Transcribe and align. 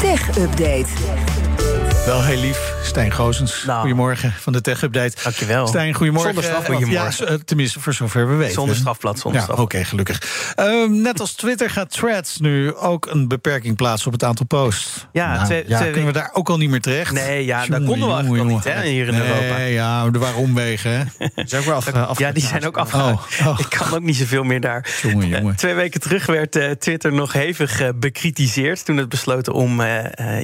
Tech 0.00 0.20
Update. 0.36 1.67
Wel 2.08 2.24
heel 2.24 2.40
lief, 2.40 2.74
Stijn 2.82 3.12
Goosens. 3.12 3.64
Nou. 3.66 3.80
Goedemorgen 3.80 4.32
van 4.40 4.52
de 4.52 4.60
Tech 4.60 4.82
Update. 4.82 5.16
Dankjewel. 5.22 5.66
Stijn, 5.66 5.94
goedemorgen. 5.94 6.32
Zonder 6.34 6.50
straf, 6.50 6.66
goedemorgen. 6.66 7.26
Ja, 7.26 7.32
eh, 7.32 7.38
tenminste, 7.44 7.80
voor 7.80 7.92
zover 7.92 8.28
we 8.28 8.34
weten. 8.34 8.54
Zonder 8.54 8.76
strafblad, 8.76 9.18
zonder 9.18 9.44
Ja, 9.48 9.54
oké, 9.54 9.84
gelukkig. 9.84 10.52
Ehm, 10.54 11.00
net 11.00 11.20
als 11.20 11.32
Twitter 11.32 11.70
gaat 11.70 11.90
Threads 11.90 12.38
nu 12.38 12.74
ook 12.74 13.06
een 13.06 13.28
beperking 13.28 13.76
plaatsen 13.76 14.06
op 14.06 14.12
het 14.12 14.24
aantal 14.24 14.46
posts. 14.46 15.06
Ja, 15.12 15.32
Nou, 15.34 15.44
twee- 15.44 15.64
ja 15.66 15.78
twee 15.78 15.90
kunnen 15.90 16.12
we 16.12 16.18
daar 16.18 16.30
ook 16.32 16.48
al 16.48 16.56
niet 16.56 16.70
meer 16.70 16.80
terecht? 16.80 17.12
Nee, 17.12 17.44
ja, 17.44 17.66
daar 17.66 17.80
konden 17.82 18.16
we 18.16 18.24
jongen. 18.24 18.46
niet, 18.46 18.64
hè, 18.64 18.82
hier 18.86 19.08
in 19.08 19.14
nee, 19.14 19.28
Europa. 19.28 19.58
ja, 19.58 20.04
er 20.12 20.18
waren 20.18 20.36
omwegen, 20.36 20.90
hè? 20.90 21.26
Is 21.42 21.54
ook 21.54 21.64
wel 21.64 21.74
af, 21.74 22.18
Ja, 22.18 22.32
die 22.32 22.42
zijn 22.42 22.66
ook 22.66 22.76
afgehaald. 22.76 23.20
Oh, 23.40 23.46
oh. 23.46 23.58
Ik 23.58 23.68
kan 23.68 23.94
ook 23.94 24.02
niet 24.02 24.16
zoveel 24.16 24.44
meer 24.44 24.60
daar. 24.60 24.98
Jongen. 25.02 25.32
Eh, 25.48 25.54
Twee 25.54 25.74
weken 25.74 26.00
terug 26.00 26.26
werd 26.26 26.56
eh, 26.56 26.70
Twitter 26.70 27.12
nog 27.12 27.32
hevig 27.32 27.82
bekritiseerd. 27.94 28.84
Toen 28.84 28.96
het 28.96 29.08
besloten 29.08 29.52
om 29.52 29.82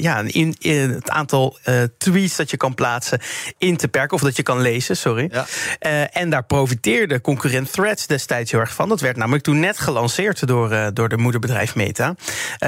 ja, 0.01 0.23
in, 0.27 0.55
in 0.59 0.91
het 0.91 1.11
aantal 1.11 1.54
eh, 1.63 1.83
tweets 1.99 2.37
dat 2.37 2.51
je 2.51 2.57
kan 2.57 2.75
plaatsen 2.75 3.21
in 3.59 3.77
te 3.77 3.89
perken. 3.89 4.17
Of 4.17 4.23
dat 4.23 4.37
je 4.37 4.43
kan 4.43 4.61
lezen, 4.61 4.97
sorry. 4.97 5.29
Ja. 5.33 5.47
Eh, 5.79 6.17
en 6.17 6.31
daar 6.31 6.45
profiteerde 6.45 7.21
concurrent 7.21 7.73
Threads 7.73 8.07
destijds 8.07 8.51
heel 8.51 8.61
erg 8.61 8.75
van. 8.75 8.89
Dat 8.89 9.01
werd 9.01 9.17
namelijk 9.17 9.45
toen 9.45 9.61
net 9.61 9.79
gelanceerd 9.79 10.47
door, 10.47 10.71
eh, 10.71 10.87
door 10.93 11.09
de 11.09 11.17
moederbedrijf 11.17 11.75
Meta. 11.75 12.15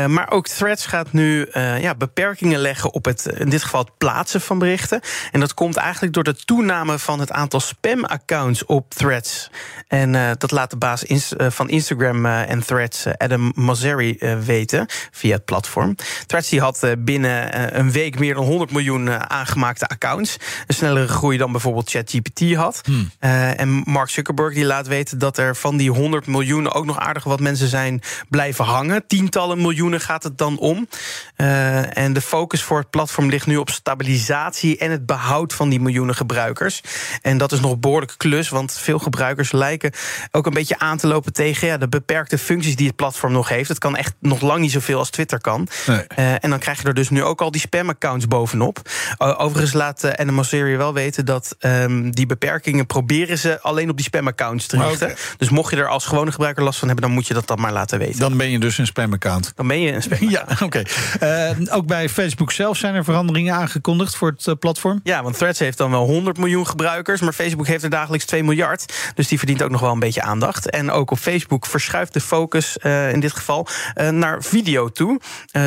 Maar 0.06 0.30
ook 0.30 0.48
Threads 0.48 0.86
gaat 0.86 1.12
nu 1.12 1.48
ja, 1.52 1.94
beperkingen 1.94 2.58
leggen 2.58 2.92
op 2.92 3.05
het, 3.05 3.27
in 3.38 3.48
dit 3.48 3.62
geval 3.62 3.80
het 3.80 3.98
plaatsen 3.98 4.41
van 4.41 4.58
berichten. 4.58 5.00
En 5.32 5.41
dat 5.41 5.55
komt 5.55 5.77
eigenlijk 5.77 6.12
door 6.12 6.25
de 6.25 6.34
toename 6.44 6.98
van 6.98 7.20
het 7.20 7.30
aantal 7.30 7.60
spam-accounts 7.60 8.64
op 8.64 8.94
Threads. 8.94 9.50
En 9.88 10.36
dat 10.38 10.50
laat 10.50 10.70
de 10.70 10.77
baas 10.77 11.05
ins- 11.05 11.32
van 11.36 11.69
Instagram 11.69 12.27
en 12.27 12.66
Threads, 12.66 13.06
Adam 13.19 13.53
eh, 13.56 14.38
weten 14.38 14.86
via 15.10 15.34
het 15.34 15.44
platform. 15.44 15.94
Threads 16.27 16.48
die 16.48 16.60
had 16.60 16.94
binnen 16.98 17.78
een 17.78 17.92
week 17.92 18.19
meer 18.19 18.34
dan 18.34 18.44
100 18.44 18.70
miljoen 18.77 19.08
eh, 19.08 19.16
aangemaakte 19.16 19.86
accounts. 19.86 20.36
Een 20.66 20.74
snellere 20.74 21.08
groei 21.08 21.38
dan 21.38 21.52
bijvoorbeeld 21.52 21.91
ChatGPT 21.91 22.55
had. 22.55 22.80
Eh, 23.19 23.60
en 23.60 23.82
Mark 23.84 24.08
Zuckerberg 24.08 24.55
die 24.55 24.64
laat 24.64 24.86
weten 24.86 25.19
dat 25.19 25.38
er 25.38 25.56
van 25.56 25.77
die 25.77 25.91
100 25.91 26.27
miljoen 26.27 26.72
ook 26.72 26.84
nog 26.84 26.98
aardig 26.98 27.24
wat 27.24 27.41
mensen 27.41 27.69
zijn 27.69 28.02
blijven 28.28 28.64
hangen. 28.64 29.06
Tientallen 29.06 29.60
miljoenen 29.60 30.00
gaat 30.00 30.22
het 30.22 30.38
dan 30.38 30.58
om. 30.58 30.88
Eh, 31.36 31.97
en 31.97 32.12
de 32.12 32.20
focus 32.20 32.62
voor 32.62 32.78
het 32.78 32.91
platform 32.91 33.28
ligt 33.28 33.47
nu 33.47 33.56
op 33.56 33.70
stabilisatie 33.70 34.78
en 34.78 34.91
het 34.91 35.06
behoud 35.06 35.54
van 35.54 35.69
die 35.69 35.80
miljoenen 35.80 36.14
gebruikers. 36.14 36.80
En 37.22 37.38
dat 37.38 37.52
is 37.52 37.60
nog 37.60 37.72
een 37.72 37.80
behoorlijke 37.80 38.16
klus, 38.16 38.48
want 38.48 38.72
veel 38.72 38.98
gebruikers 38.98 39.52
lijken 39.52 39.92
ook 40.30 40.47
een 40.47 40.54
beetje 40.54 40.78
aan 40.78 40.98
te 40.98 41.06
lopen 41.06 41.32
tegen 41.32 41.66
ja, 41.66 41.77
de 41.77 41.88
beperkte 41.88 42.38
functies 42.38 42.77
die 42.77 42.86
het 42.86 42.97
platform 42.97 43.32
nog 43.32 43.48
heeft. 43.48 43.69
Het 43.69 43.78
kan 43.78 43.97
echt 43.97 44.14
nog 44.20 44.41
lang 44.41 44.60
niet 44.60 44.72
zoveel 44.72 44.98
als 44.98 45.10
Twitter 45.10 45.41
kan. 45.41 45.69
Nee. 45.86 46.04
En 46.16 46.50
dan 46.50 46.58
krijg 46.58 46.82
je 46.82 46.88
er 46.88 46.94
dus 46.94 47.10
nu 47.10 47.22
ook 47.22 47.41
al 47.41 47.50
die 47.50 47.60
spam-accounts 47.60 48.28
bovenop. 48.28 48.55
Uh, 48.62 49.40
overigens 49.40 49.72
laat 49.72 50.04
uh, 50.04 50.10
Animal 50.10 50.44
Serie 50.44 50.76
wel 50.76 50.94
weten 50.94 51.24
dat 51.24 51.56
um, 51.60 52.10
die 52.14 52.26
beperkingen 52.26 52.86
proberen 52.86 53.38
ze 53.38 53.60
alleen 53.60 53.90
op 53.90 53.96
die 53.96 54.04
spam-accounts 54.04 54.66
te 54.66 54.76
richten. 54.76 55.06
Okay. 55.06 55.18
Dus 55.36 55.48
mocht 55.48 55.70
je 55.70 55.76
er 55.76 55.88
als 55.88 56.06
gewone 56.06 56.32
gebruiker 56.32 56.64
last 56.64 56.78
van 56.78 56.88
hebben, 56.88 57.06
dan 57.06 57.14
moet 57.14 57.26
je 57.26 57.34
dat 57.34 57.47
dan 57.47 57.60
maar 57.60 57.72
laten 57.72 57.98
weten. 57.98 58.19
Dan 58.19 58.36
ben 58.36 58.50
je 58.50 58.58
dus 58.58 58.78
een 58.78 58.86
spam-account. 58.86 59.53
Dan 59.54 59.66
ben 59.66 59.81
je 59.81 59.92
een 59.92 60.03
spam. 60.03 60.28
Ja, 60.28 60.47
oké. 60.62 60.64
Okay. 60.64 60.86
Uh, 61.50 61.75
ook 61.75 61.86
bij 61.86 62.08
Facebook 62.08 62.53
zelf 62.53 62.76
zijn 62.76 62.94
er 62.94 63.04
veranderingen 63.04 63.54
aangekondigd 63.54 64.16
voor 64.16 64.28
het 64.28 64.47
uh, 64.47 64.54
platform. 64.58 65.00
Ja, 65.02 65.22
want 65.22 65.38
Threads 65.38 65.58
heeft 65.58 65.78
dan 65.78 65.91
wel 65.91 66.04
100 66.04 66.38
miljoen 66.38 66.66
gebruikers, 66.66 67.20
maar 67.20 67.32
Facebook 67.32 67.66
heeft 67.66 67.84
er 67.84 67.91
dagelijks 67.91 68.25
2 68.25 68.44
miljard. 68.44 68.94
Dus 69.14 69.28
die 69.28 69.38
verdient 69.38 69.62
ook 69.62 69.70
nog 69.70 69.81
wel 69.81 69.92
een 69.92 69.98
beetje 69.98 70.22
aandacht. 70.22 70.70
En 70.70 70.91
ook 70.91 71.10
op 71.10 71.19
Facebook 71.19 71.66
verschuift 71.66 72.12
de 72.12 72.20
focus 72.20 72.78
uh, 72.82 73.12
in 73.12 73.20
dit 73.20 73.32
geval 73.32 73.66
uh, 73.94 74.08
naar 74.08 74.42
video 74.42 74.88
toe. 74.88 75.20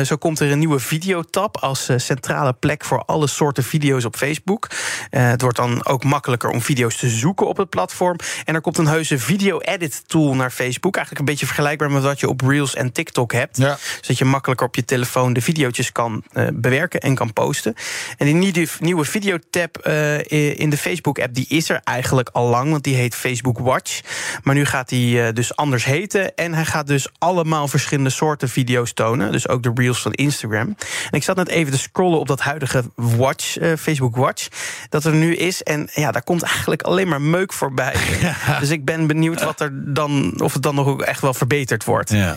Zo 0.04 0.16
komt 0.16 0.40
er 0.40 0.50
een 0.50 0.58
nieuwe 0.58 0.78
videotab 0.78 1.56
als 1.56 1.88
centrale 1.96 2.52
plek 2.52 2.79
voor 2.84 3.02
alle 3.04 3.26
soorten 3.26 3.64
video's 3.64 4.04
op 4.04 4.16
Facebook. 4.16 4.68
Uh, 5.10 5.28
het 5.28 5.42
wordt 5.42 5.56
dan 5.56 5.86
ook 5.86 6.04
makkelijker 6.04 6.50
om 6.50 6.62
video's 6.62 6.96
te 6.96 7.08
zoeken 7.08 7.48
op 7.48 7.56
het 7.56 7.68
platform. 7.68 8.16
En 8.44 8.54
er 8.54 8.60
komt 8.60 8.78
een 8.78 8.86
heuse 8.86 9.18
video-edit 9.18 10.02
tool 10.06 10.34
naar 10.34 10.50
Facebook. 10.50 10.96
Eigenlijk 10.96 11.18
een 11.18 11.32
beetje 11.32 11.46
vergelijkbaar 11.46 11.90
met 11.90 12.02
wat 12.02 12.20
je 12.20 12.28
op 12.28 12.40
Reels 12.40 12.74
en 12.74 12.92
TikTok 12.92 13.32
hebt. 13.32 13.56
Ja. 13.56 13.78
Zodat 14.00 14.18
je 14.18 14.24
makkelijker 14.24 14.66
op 14.66 14.74
je 14.74 14.84
telefoon 14.84 15.32
de 15.32 15.40
video's 15.40 15.92
kan 15.92 16.22
uh, 16.32 16.46
bewerken 16.52 17.00
en 17.00 17.14
kan 17.14 17.32
posten. 17.32 17.74
En 18.16 18.26
die 18.26 18.34
nieuwe, 18.34 18.68
nieuwe 18.78 19.04
videotab 19.04 19.86
uh, 19.86 20.18
in 20.60 20.70
de 20.70 20.76
Facebook-app 20.76 21.34
die 21.34 21.46
is 21.48 21.68
er 21.68 21.80
eigenlijk 21.84 22.28
al 22.32 22.48
lang, 22.48 22.70
want 22.70 22.84
die 22.84 22.94
heet 22.94 23.14
Facebook 23.14 23.58
Watch. 23.58 24.00
Maar 24.42 24.54
nu 24.54 24.64
gaat 24.64 24.88
die 24.88 25.32
dus 25.32 25.56
anders 25.56 25.84
heten. 25.84 26.34
En 26.34 26.54
hij 26.54 26.64
gaat 26.64 26.86
dus 26.86 27.08
allemaal 27.18 27.68
verschillende 27.68 28.10
soorten 28.10 28.48
video's 28.48 28.92
tonen. 28.92 29.32
Dus 29.32 29.48
ook 29.48 29.62
de 29.62 29.70
Reels 29.74 30.02
van 30.02 30.12
Instagram. 30.12 30.76
En 31.10 31.16
ik 31.16 31.22
zat 31.22 31.36
net 31.36 31.48
even 31.48 31.72
te 31.72 31.78
scrollen 31.78 32.18
op 32.18 32.26
dat 32.26 32.40
huidige 32.40 32.69
Watch, 32.94 33.60
uh, 33.60 33.72
Facebook 33.78 34.16
Watch, 34.16 34.48
dat 34.88 35.04
er 35.04 35.12
nu 35.12 35.36
is. 35.36 35.62
En 35.62 35.88
ja, 35.94 36.10
daar 36.10 36.22
komt 36.22 36.42
eigenlijk 36.42 36.82
alleen 36.82 37.08
maar 37.08 37.22
meuk 37.22 37.52
voorbij. 37.52 37.94
Ja. 38.20 38.58
Dus 38.58 38.70
ik 38.70 38.84
ben 38.84 39.06
benieuwd 39.06 39.42
wat 39.42 39.60
er 39.60 39.94
dan, 39.94 40.40
of 40.42 40.52
het 40.52 40.62
dan 40.62 40.74
nog 40.74 40.86
ook 40.86 41.02
echt 41.02 41.20
wel 41.20 41.34
verbeterd 41.34 41.84
wordt. 41.84 42.10
Ja, 42.10 42.36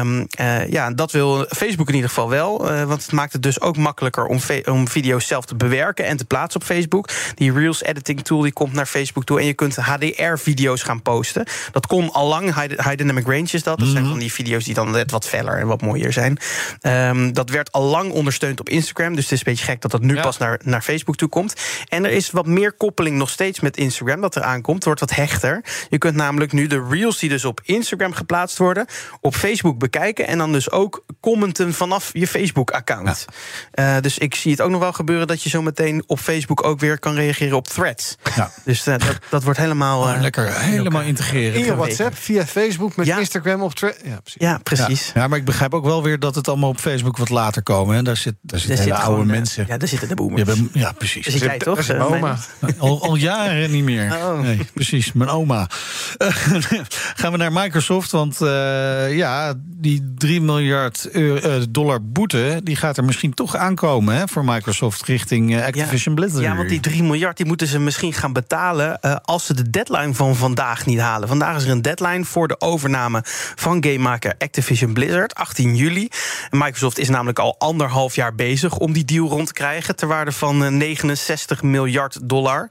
um, 0.00 0.26
uh, 0.40 0.68
ja 0.68 0.90
dat 0.90 1.12
wil 1.12 1.46
Facebook 1.48 1.88
in 1.88 1.94
ieder 1.94 2.08
geval 2.08 2.28
wel. 2.28 2.72
Uh, 2.72 2.82
want 2.82 3.02
het 3.02 3.12
maakt 3.12 3.32
het 3.32 3.42
dus 3.42 3.60
ook 3.60 3.76
makkelijker 3.76 4.26
om, 4.26 4.38
om 4.64 4.88
video's 4.88 5.26
zelf 5.26 5.44
te 5.44 5.54
bewerken 5.54 6.04
en 6.04 6.16
te 6.16 6.24
plaatsen 6.24 6.60
op 6.60 6.66
Facebook. 6.66 7.08
Die 7.34 7.52
Reels 7.52 7.82
editing 7.82 8.24
tool 8.24 8.40
die 8.40 8.52
komt 8.52 8.72
naar 8.72 8.86
Facebook 8.86 9.24
toe. 9.24 9.40
En 9.40 9.46
je 9.46 9.54
kunt 9.54 9.76
HDR-video's 9.76 10.82
gaan 10.82 11.02
posten. 11.02 11.46
Dat 11.72 11.86
kon 11.86 12.12
al 12.12 12.28
lang. 12.28 12.44
High, 12.44 12.68
high 12.68 12.96
Dynamic 12.96 13.26
Range 13.26 13.48
is 13.52 13.62
dat. 13.62 13.62
Dat 13.62 13.78
mm 13.78 13.84
-hmm. 13.84 13.92
zijn 13.92 14.06
van 14.06 14.18
die 14.18 14.32
video's 14.32 14.64
die 14.64 14.74
dan 14.74 14.90
net 14.90 15.10
wat 15.10 15.26
feller 15.26 15.58
en 15.58 15.66
wat 15.66 15.82
mooier 15.82 16.12
zijn. 16.12 16.38
Um, 16.80 17.32
dat 17.32 17.50
werd 17.50 17.72
al 17.72 17.82
lang 17.82 18.10
ondersteund 18.10 18.60
op 18.60 18.68
Instagram. 18.68 19.14
Dus 19.14 19.24
het 19.24 19.32
is 19.32 19.38
een 19.38 19.44
beetje 19.44 19.63
gek 19.64 19.80
dat 19.80 19.90
dat 19.90 20.00
nu 20.00 20.14
ja. 20.14 20.22
pas 20.22 20.38
naar, 20.38 20.60
naar 20.64 20.82
Facebook 20.82 21.16
toe 21.16 21.28
komt. 21.28 21.54
En 21.88 22.04
er 22.04 22.10
is 22.10 22.30
wat 22.30 22.46
meer 22.46 22.72
koppeling 22.72 23.16
nog 23.16 23.30
steeds 23.30 23.60
met 23.60 23.76
Instagram 23.76 24.20
dat 24.20 24.34
er 24.34 24.42
aankomt. 24.42 24.76
Het 24.76 24.84
wordt 24.84 25.00
wat 25.00 25.14
hechter. 25.14 25.64
Je 25.88 25.98
kunt 25.98 26.14
namelijk 26.14 26.52
nu 26.52 26.66
de 26.66 26.86
Reels 26.90 27.18
die 27.18 27.28
dus 27.28 27.44
op 27.44 27.60
Instagram 27.64 28.12
geplaatst 28.12 28.58
worden... 28.58 28.86
op 29.20 29.34
Facebook 29.34 29.78
bekijken 29.78 30.26
en 30.26 30.38
dan 30.38 30.52
dus 30.52 30.70
ook 30.70 31.04
commenten 31.20 31.74
vanaf 31.74 32.10
je 32.12 32.26
Facebook-account. 32.26 33.26
Ja. 33.72 33.96
Uh, 33.96 34.02
dus 34.02 34.18
ik 34.18 34.34
zie 34.34 34.50
het 34.50 34.60
ook 34.60 34.70
nog 34.70 34.80
wel 34.80 34.92
gebeuren 34.92 35.26
dat 35.26 35.42
je 35.42 35.48
zo 35.48 35.62
meteen 35.62 36.04
op 36.06 36.18
Facebook 36.18 36.64
ook 36.64 36.80
weer 36.80 36.98
kan 36.98 37.14
reageren 37.14 37.56
op 37.56 37.68
threads. 37.68 38.16
Ja. 38.36 38.50
Dus 38.64 38.86
uh, 38.86 38.94
dat, 38.98 39.18
dat 39.30 39.42
wordt 39.42 39.58
helemaal... 39.58 40.08
Uh, 40.08 40.14
oh, 40.14 40.20
lekker, 40.20 40.60
helemaal 40.60 41.02
integreren. 41.02 41.60
In 41.60 41.64
je 41.64 41.76
WhatsApp, 41.76 42.16
via 42.16 42.46
Facebook, 42.46 42.96
met 42.96 43.06
ja. 43.06 43.18
Instagram 43.18 43.62
op 43.62 43.74
threads. 43.74 43.98
Ja, 44.04 44.20
precies. 44.20 44.40
Ja, 44.40 44.58
precies. 44.58 45.10
Ja. 45.14 45.28
maar 45.28 45.38
ik 45.38 45.44
begrijp 45.44 45.74
ook 45.74 45.84
wel 45.84 46.02
weer 46.02 46.18
dat 46.18 46.34
het 46.34 46.48
allemaal 46.48 46.68
op 46.68 46.78
Facebook 46.78 47.16
wat 47.16 47.30
later 47.30 47.62
komen. 47.62 47.96
Hè? 47.96 48.02
Daar, 48.02 48.16
zit, 48.16 48.34
daar 48.40 48.60
zitten 48.60 48.78
hele 48.78 48.94
oude 48.94 49.10
gewoon, 49.10 49.26
mensen. 49.56 49.74
Ja, 49.74 49.78
daar 49.78 49.88
zitten 49.88 50.08
de 50.08 50.14
boomers. 50.14 50.58
Ja, 50.58 50.64
ja 50.72 50.92
precies. 50.92 51.26
Dus 51.26 51.40
jij 51.40 51.58
toch? 51.58 51.90
Uh, 51.90 52.12
oma. 52.12 52.36
Al, 52.78 53.02
al, 53.02 53.16
jaren 53.16 53.70
niet 53.70 53.84
meer. 53.84 54.12
Oh. 54.12 54.40
Nee, 54.40 54.58
precies, 54.74 55.12
mijn 55.12 55.30
oma. 55.30 55.68
gaan 57.20 57.32
we 57.32 57.38
naar 57.38 57.52
Microsoft, 57.52 58.10
want 58.10 58.38
ja, 59.10 59.54
die 59.84 60.14
3 60.18 60.40
miljard 60.40 61.08
euro, 61.12 61.64
dollar 61.70 62.04
boete... 62.04 62.60
die 62.62 62.76
gaat 62.76 62.96
er 62.96 63.04
misschien 63.04 63.34
toch 63.34 63.56
aankomen 63.56 64.16
hè, 64.16 64.28
voor 64.28 64.44
Microsoft 64.44 65.04
richting 65.04 65.62
Activision 65.62 66.14
ja, 66.14 66.20
Blizzard. 66.20 66.44
Ja, 66.44 66.56
want 66.56 66.68
die 66.68 66.80
3 66.80 67.02
miljard 67.02 67.36
die 67.36 67.46
moeten 67.46 67.66
ze 67.66 67.78
misschien 67.78 68.12
gaan 68.12 68.32
betalen... 68.32 68.98
Uh, 69.02 69.16
als 69.22 69.46
ze 69.46 69.54
de 69.54 69.70
deadline 69.70 70.14
van 70.14 70.36
vandaag 70.36 70.86
niet 70.86 70.98
halen. 70.98 71.28
Vandaag 71.28 71.56
is 71.56 71.64
er 71.64 71.70
een 71.70 71.82
deadline 71.82 72.24
voor 72.24 72.48
de 72.48 72.60
overname 72.60 73.22
van 73.54 73.84
gamemaker 73.84 74.34
Activision 74.38 74.92
Blizzard, 74.92 75.34
18 75.34 75.76
juli. 75.76 76.08
Microsoft 76.50 76.98
is 76.98 77.08
namelijk 77.08 77.38
al 77.38 77.54
anderhalf 77.58 78.14
jaar 78.14 78.34
bezig 78.34 78.76
om 78.76 78.92
die 78.92 79.04
deal 79.04 79.28
rond 79.28 79.43
te 79.44 79.52
krijgen... 79.52 79.96
terwijl 79.96 80.12
marktwaarde 80.14 80.32
van 80.32 80.76
69 80.78 81.62
miljard 81.62 82.18
dollar. 82.22 82.68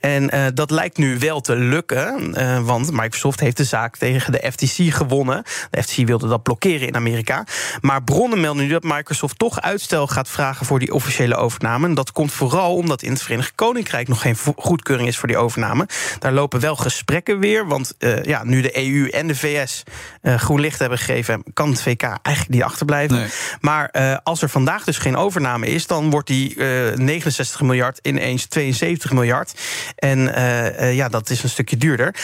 En 0.00 0.52
dat 0.54 0.70
lijkt 0.70 0.96
nu 0.96 1.18
wel 1.18 1.40
te 1.40 1.56
lukken, 1.56 2.34
want 2.64 2.90
Microsoft 2.92 3.40
heeft 3.40 3.56
de 3.56 3.64
zaak 3.64 3.96
tegen 3.96 4.32
de 4.32 4.50
FTC 4.52 4.94
gewonnen. 4.94 5.42
De 5.70 5.82
FTC 5.82 6.06
wilde 6.06 6.28
dat 6.28 6.42
blokkeren 6.42 6.86
in 6.86 6.94
Amerika. 6.94 7.44
Maar 7.80 8.02
bronnen 8.02 8.40
melden 8.40 8.62
nu 8.62 8.68
dat 8.68 8.82
Microsoft 8.82 9.38
toch 9.38 9.60
uitstel 9.60 10.06
gaat 10.06 10.28
vragen 10.28 10.66
voor 10.66 10.78
die 10.78 10.92
officiële 10.92 11.34
overname. 11.34 11.86
En 11.86 11.94
dat 11.94 12.12
komt 12.12 12.32
vooral 12.32 12.74
omdat 12.74 13.02
in 13.02 13.12
het 13.12 13.22
Verenigd 13.22 13.52
Koninkrijk 13.54 14.08
nog 14.08 14.20
geen 14.20 14.36
goedkeuring 14.56 15.08
is 15.08 15.18
voor 15.18 15.28
die 15.28 15.36
overname. 15.36 15.88
Daar 16.18 16.32
lopen 16.32 16.60
wel 16.60 16.76
gesprekken 16.76 17.38
weer, 17.38 17.66
want 17.66 17.94
ja, 18.22 18.44
nu 18.44 18.60
de 18.60 18.78
EU 18.88 19.08
en 19.08 19.26
de 19.26 19.36
VS 19.36 19.82
groen 20.22 20.60
licht 20.60 20.78
hebben 20.78 20.98
gegeven, 20.98 21.42
kan 21.52 21.70
het 21.70 21.82
VK 21.82 22.02
eigenlijk 22.02 22.48
niet 22.48 22.62
achterblijven. 22.62 23.30
Maar 23.60 23.90
als 24.22 24.42
er 24.42 24.48
vandaag 24.48 24.84
dus 24.84 24.98
geen 24.98 25.16
overname 25.16 25.66
is, 25.66 25.86
dan 25.86 26.10
wordt 26.14 26.28
die 26.28 26.54
uh, 26.56 26.92
eh, 26.92 26.98
69 26.98 27.60
miljard 27.60 27.98
ineens 28.02 28.46
72 28.46 29.12
miljard. 29.12 29.52
En 29.96 30.18
uh, 30.18 30.94
ja, 30.94 31.08
dat 31.08 31.30
is 31.30 31.42
een 31.42 31.48
stukje 31.48 31.76
duurder 31.76 32.14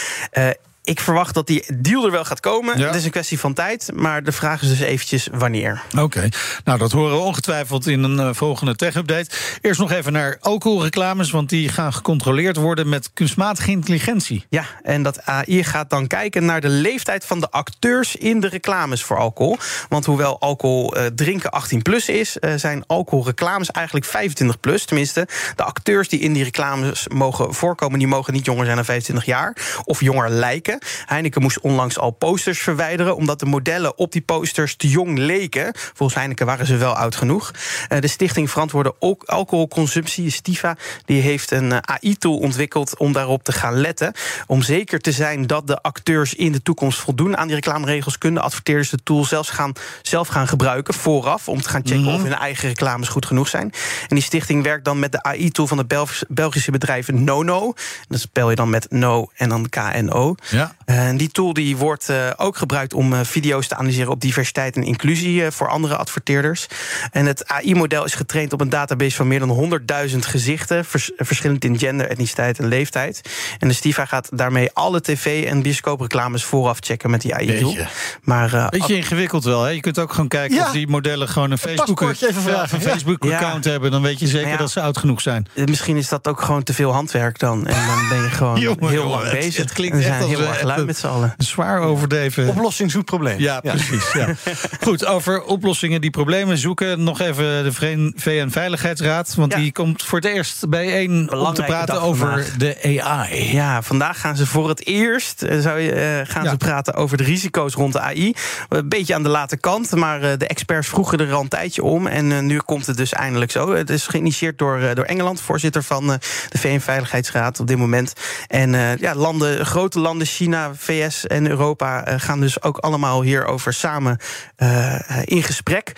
ik 0.83 1.01
verwacht 1.01 1.35
dat 1.35 1.47
die 1.47 1.65
deal 1.75 2.05
er 2.05 2.11
wel 2.11 2.25
gaat 2.25 2.41
komen. 2.41 2.79
Het 2.79 2.95
is 2.95 3.05
een 3.05 3.11
kwestie 3.11 3.39
van 3.39 3.55
tijd, 3.55 3.91
maar 3.95 4.23
de 4.23 4.33
vraag 4.33 4.63
is 4.63 4.69
dus 4.69 4.81
eventjes 4.81 5.29
wanneer. 5.33 5.83
Oké, 5.99 6.29
nou 6.65 6.79
dat 6.79 6.93
horen 6.93 7.17
we 7.17 7.23
ongetwijfeld 7.23 7.87
in 7.87 8.03
een 8.03 8.17
uh, 8.17 8.29
volgende 8.33 8.75
tech-update. 8.75 9.31
Eerst 9.61 9.81
nog 9.81 9.91
even 9.91 10.13
naar 10.13 10.37
alcoholreclames, 10.41 11.31
want 11.31 11.49
die 11.49 11.69
gaan 11.69 11.93
gecontroleerd 11.93 12.57
worden 12.57 12.89
met 12.89 13.11
kunstmatige 13.15 13.71
intelligentie. 13.71 14.47
Ja, 14.49 14.65
en 14.83 15.03
dat 15.03 15.25
AI 15.25 15.65
gaat 15.65 15.91
dan 15.91 16.07
kijken 16.07 16.45
naar 16.45 16.61
de 16.61 16.69
leeftijd 16.69 17.25
van 17.25 17.41
de 17.41 17.51
acteurs 17.51 18.17
in 18.17 18.41
de 18.41 18.49
reclames 18.49 19.03
voor 19.03 19.19
alcohol. 19.19 19.59
Want 19.89 20.05
hoewel 20.05 20.41
alcohol 20.41 20.97
uh, 20.97 21.07
drinken 21.07 21.51
18 21.51 21.83
plus 21.83 22.09
is, 22.09 22.37
uh, 22.41 22.55
zijn 22.57 22.85
alcoholreclames 22.87 23.71
eigenlijk 23.71 24.07
25 24.07 24.61
plus. 24.61 24.85
Tenminste, 24.85 25.29
de 25.57 25.63
acteurs 25.63 26.09
die 26.09 26.21
in 26.21 26.33
die 26.33 26.45
reclames 26.45 27.09
mogen 27.09 27.55
voorkomen, 27.55 27.99
die 27.99 28.09
mogen 28.09 28.33
niet 28.33 28.45
jonger 28.45 28.65
zijn 28.65 28.77
dan 28.77 28.85
25 28.85 29.25
jaar 29.25 29.57
of 29.85 30.01
jonger 30.01 30.31
lijken. 30.31 30.70
Heineken 31.07 31.43
moest 31.43 31.61
onlangs 31.61 31.99
al 31.99 32.11
posters 32.11 32.59
verwijderen, 32.59 33.17
omdat 33.17 33.39
de 33.39 33.47
modellen 33.47 33.99
op 33.99 34.13
die 34.13 34.21
posters 34.21 34.77
te 34.77 34.89
jong 34.89 35.19
leken. 35.19 35.73
Volgens 35.75 36.19
Heineken 36.19 36.47
waren 36.47 36.67
ze 36.67 36.77
wel 36.77 36.93
oud 36.93 37.17
genoeg. 37.17 37.51
Eh, 37.89 38.01
de 38.01 38.09
Stichting 38.09 38.51
Verantwoorde 38.51 38.95
Alcoholconsumptie, 39.25 40.31
Stiva, 40.31 40.77
die 41.05 41.21
heeft 41.21 41.51
een 41.51 41.73
eh, 41.73 41.79
AI-tool 41.81 42.39
ontwikkeld 42.39 42.99
om 42.99 43.13
daarop 43.13 43.45
te 43.45 43.53
gaan 43.53 43.81
letten. 43.81 44.13
Om 44.47 44.63
zeker 44.63 45.01
te 45.01 45.13
zijn 45.13 45.47
dat 45.47 45.67
de 45.67 45.83
acteurs 45.83 46.35
in 46.35 46.53
de 46.53 46.63
toekomst 46.63 46.99
voldoen 46.99 47.37
aan 47.37 47.47
die 47.47 47.55
reclameregels, 47.55 48.19
kunnen 48.19 48.43
adverteerders 48.43 48.91
de 48.91 49.03
tool 49.03 49.25
zelfs 49.25 49.51
gaan, 49.51 49.73
zelf 50.03 50.29
gaan 50.29 50.49
gebruiken 50.49 50.95
vooraf. 50.95 51.49
Om 51.49 51.63
te 51.63 51.69
gaan 51.69 51.83
checken 51.85 52.05
mhm. 52.05 52.15
of 52.15 52.23
hun 52.23 52.35
eigen 52.35 52.69
reclames 52.69 53.09
goed 53.09 53.27
genoeg 53.27 53.49
zijn. 53.49 53.73
En 54.09 54.17
die 54.17 54.25
stichting 54.25 54.63
werkt 54.63 54.85
dan 54.85 54.99
met 54.99 55.13
de 55.13 55.23
AI-tool 55.23 55.67
van 55.67 55.77
de 55.77 56.07
Belgische 56.29 56.71
bedrijven 56.71 57.25
Nono. 57.25 57.75
Dat 58.09 58.21
spel 58.21 58.51
je 58.51 58.57
dan 58.57 58.71
met 58.71 58.87
No 58.91 59.31
en 59.37 59.49
dan 59.49 59.69
KNO. 59.69 60.35
Ja. 60.51 60.60
Eh, 60.85 61.07
en 61.07 61.17
die 61.17 61.31
tool 61.31 61.53
die 61.53 61.77
wordt 61.77 62.09
uh, 62.11 62.31
ook 62.37 62.57
gebruikt 62.57 62.95
om 62.95 63.13
uh, 63.13 63.21
video's 63.23 63.67
te 63.67 63.75
analyseren 63.77 64.11
op 64.13 64.21
diversiteit 64.21 64.77
en 64.77 64.83
inclusie 64.83 65.51
voor 65.51 65.69
andere 65.69 65.97
adverteerders. 65.97 66.67
En 67.13 67.27
het 67.27 67.49
AI-model 67.49 68.05
is 68.05 68.15
getraind 68.15 68.53
op 68.53 68.61
een 68.61 68.69
database 68.69 69.17
van 69.17 69.29
meer 69.29 69.39
dan 69.39 69.81
100.000 70.11 70.17
gezichten, 70.19 70.85
vers 70.85 71.11
verschillend 71.17 71.65
in 71.65 71.79
gender, 71.79 72.09
etniciteit 72.09 72.59
en 72.59 72.69
leeftijd. 72.69 73.21
En 73.59 73.69
de 73.69 73.75
Stiva 73.75 74.05
gaat 74.05 74.29
daarmee 74.33 74.71
alle 74.73 75.01
tv- 75.01 75.45
en 75.45 75.63
bioscoopreclames 75.63 76.45
vooraf 76.45 76.79
checken 76.81 77.11
met 77.11 77.21
die 77.21 77.35
AI-tool. 77.35 77.77
Maar 78.23 78.69
beetje 78.71 78.97
ingewikkeld 78.97 79.45
wel. 79.45 79.63
Hè? 79.63 79.71
Je 79.71 79.81
kunt 79.81 79.99
ook 79.99 80.13
gewoon 80.13 80.29
kijken 80.29 80.61
of 80.61 80.71
die 80.71 80.89
modellen 80.89 81.29
gewoon 81.29 81.51
een 81.51 81.59
Facebook, 81.59 82.01
een 82.01 82.81
Facebook 82.81 83.25
account 83.25 83.65
hebben. 83.65 83.91
Dan 83.91 84.03
weet 84.03 84.19
je 84.21 84.27
zeker 84.27 84.59
dat 84.59 84.71
ze 84.71 84.81
oud 84.81 84.99
genoeg 84.99 85.21
zijn. 85.21 85.47
Misschien 85.55 85.97
is 85.97 86.09
dat 86.09 86.29
ook 86.29 86.41
gewoon 86.41 86.63
te 86.63 86.75
veel 86.75 86.93
handwerk 86.93 87.39
dan. 87.39 87.67
En 87.67 87.87
dan 87.87 88.09
ben 88.09 88.23
je 88.23 88.31
gewoon 88.31 88.57
heel 88.91 89.09
lang 89.09 89.31
bezig. 89.31 89.57
Het 89.57 89.73
klinkt 89.73 89.99
echt 89.99 90.23
als 90.23 90.50
geluid 90.55 90.87
met 90.87 90.97
z'n 90.97 91.07
allen. 91.07 91.35
Zwaar 91.39 91.81
overdreven. 91.81 92.49
Oplossing 92.49 92.91
zoekt 92.91 93.05
probleem. 93.05 93.39
Ja, 93.39 93.61
precies. 93.61 94.13
Ja. 94.13 94.35
Goed, 94.87 95.07
over 95.07 95.43
oplossingen 95.43 96.01
die 96.01 96.11
problemen 96.11 96.59
zoeken. 96.59 97.05
Nog 97.05 97.21
even 97.21 97.65
de 97.65 98.13
VN-veiligheidsraad. 98.17 99.35
Want 99.35 99.55
die 99.55 99.73
komt 99.73 100.03
voor 100.03 100.19
het 100.19 100.29
eerst 100.29 100.69
bijeen 100.69 101.33
om 101.33 101.55
te 101.55 101.63
praten 101.63 102.01
over 102.01 102.47
de 102.59 103.01
AI. 103.01 103.53
Ja, 103.53 103.83
vandaag 103.83 104.21
gaan 104.21 104.37
ze 104.37 104.47
voor 104.47 104.69
het 104.69 104.87
eerst 104.87 105.43
eh, 105.43 105.59
zou 105.59 105.79
je, 105.79 105.95
uh, 105.95 106.33
gaan 106.33 106.49
ze 106.49 106.57
praten 106.57 106.95
over 106.95 107.17
de 107.17 107.25
risico's 107.25 107.75
rond 107.75 107.93
de 107.93 108.01
AI. 108.01 108.35
Een 108.69 108.89
beetje 108.89 109.15
aan 109.15 109.23
de 109.23 109.29
late 109.29 109.57
kant, 109.57 109.91
maar 109.91 110.39
de 110.39 110.47
experts 110.47 110.89
vroegen 110.89 111.19
er 111.19 111.33
al 111.33 111.41
een 111.41 111.49
tijdje 111.49 111.83
om. 111.83 112.07
En 112.07 112.31
uh, 112.31 112.39
nu 112.39 112.59
komt 112.59 112.87
het 112.87 112.97
dus 112.97 113.13
eindelijk 113.13 113.51
zo. 113.51 113.75
Het 113.75 113.91
is 113.91 114.07
geïnitieerd 114.07 114.59
door, 114.59 114.95
door 114.95 115.05
Engeland, 115.05 115.41
voorzitter 115.41 115.83
van 115.83 116.07
de 116.07 116.59
VN-veiligheidsraad 116.59 117.61
op 117.61 117.67
dit 117.67 117.79
moment. 117.79 118.13
En 118.47 118.71
ja, 119.01 119.15
landen, 119.15 119.67
grote 119.67 120.01
landen, 120.01 120.27
China, 120.41 120.75
VS 120.75 121.27
en 121.27 121.49
Europa 121.49 122.09
uh, 122.09 122.15
gaan 122.17 122.41
dus 122.41 122.63
ook 122.63 122.79
allemaal 122.79 123.23
hierover 123.23 123.73
samen 123.73 124.19
uh, 124.59 125.01
in 125.25 125.43
gesprek. 125.43 125.93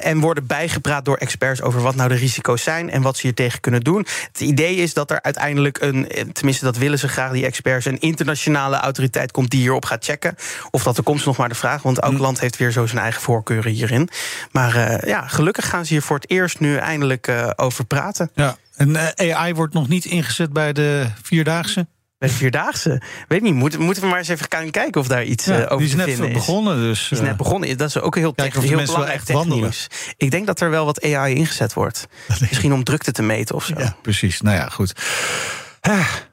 En 0.00 0.20
worden 0.20 0.46
bijgepraat 0.46 1.04
door 1.04 1.16
experts 1.16 1.62
over 1.62 1.80
wat 1.80 1.94
nou 1.94 2.08
de 2.08 2.14
risico's 2.14 2.62
zijn 2.62 2.90
en 2.90 3.02
wat 3.02 3.16
ze 3.16 3.22
hier 3.22 3.34
tegen 3.34 3.60
kunnen 3.60 3.80
doen. 3.80 4.06
Het 4.32 4.40
idee 4.40 4.76
is 4.76 4.94
dat 4.94 5.10
er 5.10 5.22
uiteindelijk 5.22 5.80
een, 5.80 6.08
tenminste 6.32 6.64
dat 6.64 6.76
willen 6.76 6.98
ze 6.98 7.08
graag, 7.08 7.32
die 7.32 7.44
experts, 7.44 7.84
een 7.84 8.00
internationale 8.00 8.76
autoriteit 8.76 9.30
komt 9.30 9.50
die 9.50 9.60
hierop 9.60 9.84
gaat 9.84 10.04
checken. 10.04 10.34
Of 10.70 10.82
dat 10.82 10.96
er 10.96 11.02
komt 11.02 11.24
nog 11.24 11.36
maar 11.36 11.48
de 11.48 11.54
vraag, 11.54 11.82
want 11.82 11.98
elk 11.98 12.12
hm. 12.12 12.20
land 12.20 12.40
heeft 12.40 12.56
weer 12.56 12.70
zo 12.70 12.86
zijn 12.86 13.02
eigen 13.02 13.22
voorkeuren 13.22 13.72
hierin. 13.72 14.08
Maar 14.50 15.06
ja, 15.06 15.26
gelukkig 15.26 15.68
gaan 15.68 15.86
ze 15.86 15.92
hier 15.92 16.02
voor 16.02 16.16
het 16.16 16.30
eerst 16.30 16.60
nu 16.60 16.76
eindelijk 16.76 17.32
over 17.56 17.84
praten. 17.84 18.30
Ja. 18.34 18.56
En 18.76 18.96
AI 19.16 19.54
wordt 19.54 19.74
nog 19.74 19.88
niet 19.88 20.04
ingezet 20.04 20.52
bij 20.52 20.72
de 20.72 21.06
vierdaagse? 21.22 21.86
Bij 22.18 22.28
de 22.28 22.34
Vierdaagse. 22.34 23.02
Weet 23.28 23.42
niet, 23.42 23.54
moeten, 23.54 23.80
moeten 23.80 24.02
we 24.02 24.08
maar 24.08 24.18
eens 24.18 24.28
even 24.28 24.46
gaan 24.48 24.70
kijken 24.70 25.00
of 25.00 25.06
daar 25.06 25.24
iets 25.24 25.44
ja, 25.44 25.60
uh, 25.60 25.72
over 25.72 25.88
te 25.88 25.96
vinden 25.96 26.08
is. 26.08 26.14
Die 26.14 26.14
is 26.14 26.18
net 26.18 26.32
begonnen, 26.32 26.76
dus... 26.76 27.08
Die 27.08 27.18
is 27.18 27.20
net 27.20 27.30
eh, 27.32 27.36
begonnen. 27.36 27.76
Dat 27.76 27.88
is 27.88 28.00
ook 28.00 28.16
heel, 28.16 28.34
technisch, 28.34 28.68
heel 28.68 28.84
belangrijk 28.84 29.22
technisch. 29.22 29.86
Ik 30.16 30.30
denk 30.30 30.46
dat 30.46 30.60
er 30.60 30.70
wel 30.70 30.84
wat 30.84 31.02
AI 31.02 31.34
ingezet 31.34 31.72
wordt. 31.72 32.06
Misschien 32.40 32.72
om 32.72 32.84
drukte 32.84 33.12
te 33.12 33.22
meten 33.22 33.54
of 33.54 33.64
zo. 33.64 33.74
Ja, 33.78 33.96
precies. 34.02 34.40
Nou 34.40 34.56
ja, 34.56 34.68
goed. 34.68 34.92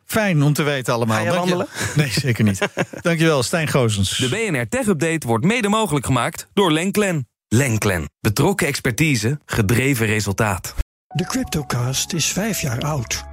fijn 0.06 0.44
om 0.44 0.53
te 0.53 0.63
weten 0.63 0.94
allemaal. 0.94 1.18
Ga 1.18 1.24
je 1.24 1.31
wandelen? 1.31 1.68
Nee, 1.95 2.12
zeker 2.12 2.44
niet. 2.44 2.59
Dankjewel, 3.01 3.44
Stijn 3.44 3.68
Gozens. 3.68 4.18
De 4.18 4.30
BNR 4.30 4.69
Tech 4.69 4.88
Update 4.88 5.27
wordt 5.27 5.45
mede 5.45 5.69
mogelijk 5.69 6.06
gemaakt 6.06 6.47
door 6.53 6.71
Lenklen. 6.71 7.27
Lenklen. 7.47 8.09
Betrokken 8.19 8.68
expertise, 8.68 9.39
gedreven 9.45 10.06
resultaat. 10.06 10.75
De 11.07 11.25
Cryptocast 11.25 12.13
is 12.13 12.25
vijf 12.25 12.62
jaar 12.62 12.81
oud. 12.81 13.32